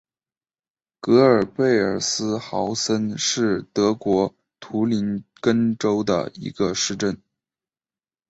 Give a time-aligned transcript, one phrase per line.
[0.99, 7.21] 格尔贝尔斯豪森是德国图林根州的一个市镇。